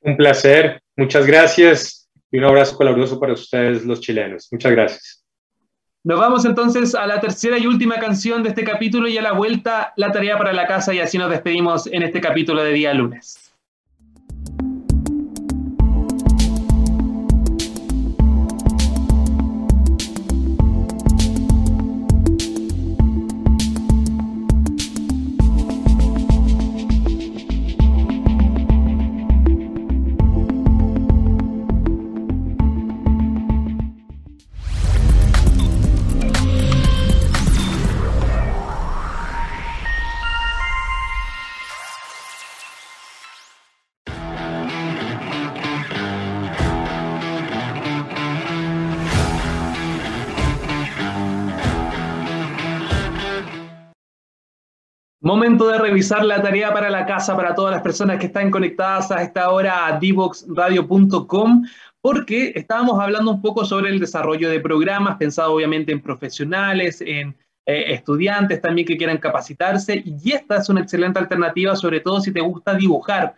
[0.00, 4.48] Un placer, muchas gracias y un abrazo caluroso para ustedes los chilenos.
[4.50, 5.22] Muchas gracias.
[6.04, 9.32] Nos vamos entonces a la tercera y última canción de este capítulo y a la
[9.32, 12.92] vuelta la tarea para la casa y así nos despedimos en este capítulo de día
[12.92, 13.51] lunes.
[55.42, 59.10] Momento de revisar la tarea para la casa para todas las personas que están conectadas
[59.10, 61.64] a esta hora a divoxradio.com
[62.00, 67.36] porque estábamos hablando un poco sobre el desarrollo de programas, pensado obviamente en profesionales, en
[67.66, 72.32] eh, estudiantes también que quieran capacitarse, y esta es una excelente alternativa, sobre todo si
[72.32, 73.34] te gusta dibujar.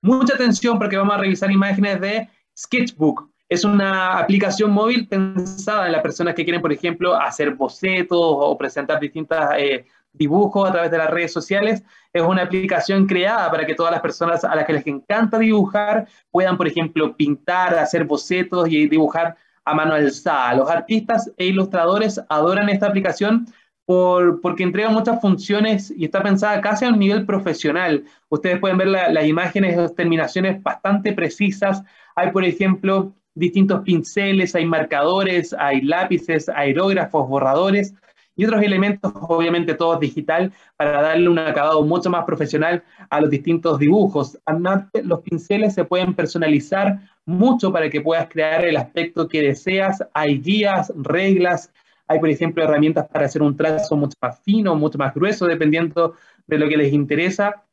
[0.00, 3.32] Mucha atención porque vamos a revisar imágenes de Sketchbook.
[3.48, 8.56] Es una aplicación móvil pensada en las personas que quieren, por ejemplo, hacer bocetos o
[8.56, 11.82] presentar distintas eh, dibujo a través de las redes sociales.
[12.12, 16.08] Es una aplicación creada para que todas las personas a las que les encanta dibujar
[16.30, 20.54] puedan, por ejemplo, pintar, hacer bocetos y dibujar a mano alzada.
[20.54, 23.46] Los artistas e ilustradores adoran esta aplicación
[23.84, 28.04] por, porque entrega muchas funciones y está pensada casi a un nivel profesional.
[28.28, 31.82] Ustedes pueden ver las imágenes, las terminaciones bastante precisas.
[32.16, 37.94] Hay, por ejemplo, distintos pinceles, hay marcadores, hay lápices, aerógrafos, borradores
[38.38, 43.30] y otros elementos, obviamente todos digital, para darle un acabado mucho más profesional a los
[43.30, 44.38] distintos dibujos.
[44.46, 50.04] Además, los pinceles se pueden personalizar mucho para que puedas crear el aspecto que deseas.
[50.14, 51.72] Hay guías, reglas,
[52.06, 56.14] hay, por ejemplo, herramientas para hacer un trazo mucho más fino, mucho más grueso, dependiendo
[56.46, 57.64] de lo que les interesa.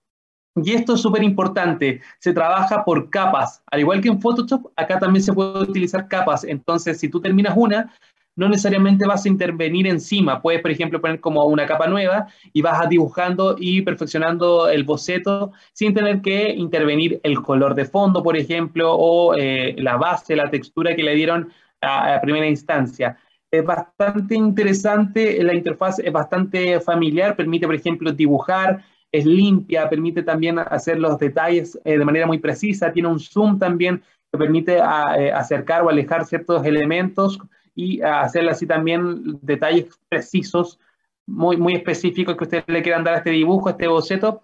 [0.56, 3.62] Y esto es súper importante, se trabaja por capas.
[3.68, 6.44] Al igual que en Photoshop, acá también se puede utilizar capas.
[6.44, 7.94] Entonces, si tú terminas una,
[8.36, 10.42] no necesariamente vas a intervenir encima.
[10.42, 15.52] Puedes, por ejemplo, poner como una capa nueva y vas dibujando y perfeccionando el boceto
[15.74, 20.50] sin tener que intervenir el color de fondo, por ejemplo, o eh, la base, la
[20.50, 23.18] textura que le dieron a, primera instancia.
[23.50, 30.24] Es bastante interesante, la interfaz es bastante familiar, permite, por ejemplo, dibujar, es limpia, permite
[30.24, 34.76] también hacer los detalles eh, de manera muy precisa, tiene un zoom también que permite
[34.78, 37.40] eh, acercar o alejar ciertos elementos
[37.76, 40.80] y hacerle así también detalles precisos,
[41.28, 44.42] muy, muy específicos que ustedes le quieran dar a este dibujo, a este boceto,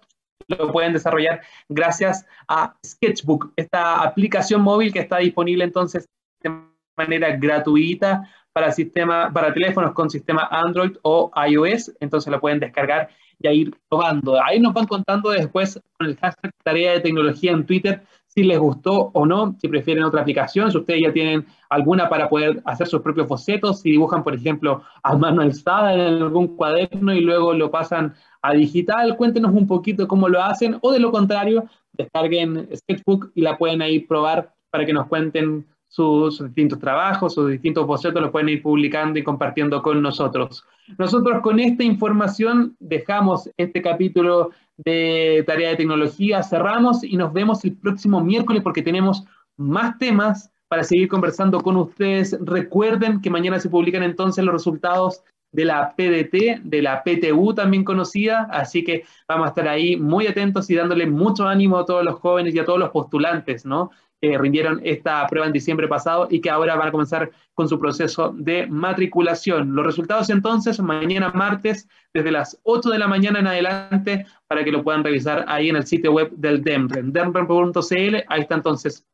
[0.48, 6.06] lo pueden desarrollar gracias a Sketchbook, esta aplicación móvil que está disponible entonces
[6.42, 6.52] de
[6.96, 13.08] manera gratuita para, sistema, para teléfonos con sistema Android o iOS, entonces la pueden descargar
[13.38, 14.42] y ir probando.
[14.42, 18.02] Ahí nos van contando después con el hashtag tarea de tecnología en Twitter
[18.34, 22.30] si les gustó o no, si prefieren otra aplicación, si ustedes ya tienen alguna para
[22.30, 27.12] poder hacer sus propios bocetos, si dibujan, por ejemplo, a mano alzada en algún cuaderno
[27.14, 31.12] y luego lo pasan a digital, cuéntenos un poquito cómo lo hacen, o de lo
[31.12, 37.34] contrario, descarguen Sketchbook y la pueden ahí probar para que nos cuenten sus, distintos trabajos,
[37.34, 40.64] sus distintos bocetos, los pueden ir publicando y compartiendo con nosotros.
[40.96, 47.62] Nosotros con esta información dejamos este capítulo de Tarea de Tecnología, cerramos y nos vemos
[47.66, 49.24] el próximo miércoles porque tenemos
[49.58, 52.38] más temas para seguir conversando con ustedes.
[52.40, 55.22] Recuerden que mañana se publican entonces los resultados
[55.52, 60.26] de la PDT, de la PTU también conocida, así que vamos a estar ahí muy
[60.26, 63.90] atentos y dándole mucho ánimo a todos los jóvenes y a todos los postulantes, ¿no?
[64.22, 68.32] Rindieron esta prueba en diciembre pasado y que ahora van a comenzar con su proceso
[68.36, 69.74] de matriculación.
[69.74, 74.70] Los resultados entonces mañana martes desde las 8 de la mañana en adelante para que
[74.70, 79.04] lo puedan revisar ahí en el sitio web del DEMREN, demren.cl, ahí está entonces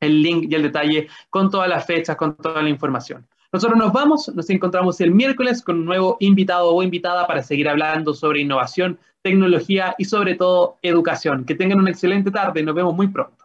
[0.00, 3.26] el link y el detalle con todas las fechas, con toda la información.
[3.52, 7.68] Nosotros nos vamos, nos encontramos el miércoles con un nuevo invitado o invitada para seguir
[7.68, 11.44] hablando sobre innovación, tecnología y sobre todo educación.
[11.44, 13.41] Que tengan una excelente tarde nos vemos muy pronto.